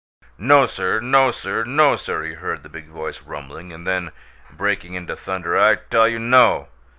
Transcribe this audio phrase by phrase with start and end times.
[0.39, 4.11] "No, sir; no, sir; no, sir!" he heard the big voice rumbling, and then,
[4.49, 6.69] breaking into thunder, "I tell you NO!